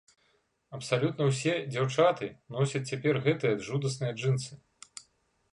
[0.77, 4.53] Абсалютна ўсе дзяўчаты носяць цяпер гэтыя жудасныя джынсы.